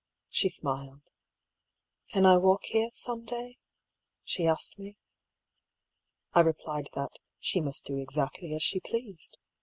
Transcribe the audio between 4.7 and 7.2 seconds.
me. I replied that ^'